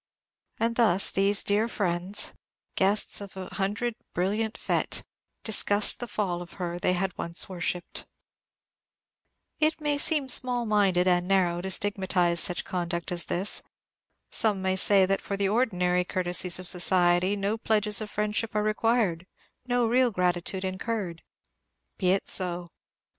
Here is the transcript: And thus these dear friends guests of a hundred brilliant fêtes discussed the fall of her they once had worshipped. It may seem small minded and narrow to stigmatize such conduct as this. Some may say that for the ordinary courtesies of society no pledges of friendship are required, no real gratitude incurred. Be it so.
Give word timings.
And 0.59 0.77
thus 0.77 1.11
these 1.11 1.43
dear 1.43 1.67
friends 1.67 2.33
guests 2.73 3.21
of 3.21 3.37
a 3.37 3.53
hundred 3.53 3.93
brilliant 4.15 4.55
fêtes 4.55 5.03
discussed 5.43 5.99
the 5.99 6.07
fall 6.07 6.41
of 6.41 6.53
her 6.53 6.79
they 6.79 6.97
once 7.17 7.43
had 7.43 7.49
worshipped. 7.49 8.07
It 9.59 9.79
may 9.79 9.99
seem 9.99 10.27
small 10.27 10.65
minded 10.65 11.07
and 11.07 11.27
narrow 11.27 11.61
to 11.61 11.69
stigmatize 11.69 12.39
such 12.39 12.65
conduct 12.65 13.11
as 13.11 13.25
this. 13.25 13.61
Some 14.31 14.59
may 14.59 14.75
say 14.75 15.05
that 15.05 15.21
for 15.21 15.37
the 15.37 15.49
ordinary 15.49 16.03
courtesies 16.03 16.57
of 16.57 16.67
society 16.67 17.35
no 17.35 17.55
pledges 17.59 18.01
of 18.01 18.09
friendship 18.09 18.55
are 18.55 18.63
required, 18.63 19.27
no 19.67 19.85
real 19.85 20.09
gratitude 20.09 20.65
incurred. 20.65 21.21
Be 21.99 22.09
it 22.09 22.27
so. 22.27 22.71